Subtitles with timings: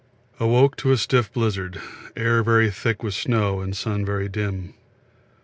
[0.39, 1.79] Awoke to a stiff blizzard;
[2.15, 4.73] air very thick with snow and sun very dim.